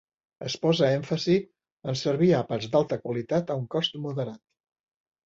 [0.45, 1.35] Es posa èmfasi
[1.93, 4.41] en servir àpats d'alta qualitat a un cost moderat.